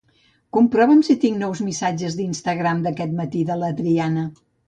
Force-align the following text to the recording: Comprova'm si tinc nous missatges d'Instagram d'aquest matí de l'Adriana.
Comprova'm 0.55 1.03
si 1.07 1.15
tinc 1.25 1.37
nous 1.41 1.61
missatges 1.65 2.17
d'Instagram 2.21 2.81
d'aquest 2.87 3.15
matí 3.21 3.47
de 3.53 3.59
l'Adriana. 3.63 4.27